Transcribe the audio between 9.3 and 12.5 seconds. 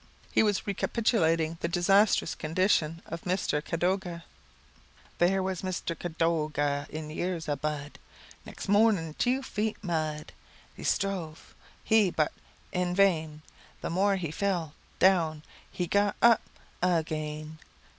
feet mud He strove he but